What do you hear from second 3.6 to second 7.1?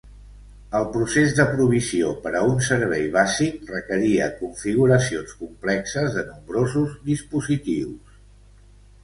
requeria configuracions complexes de nombrosos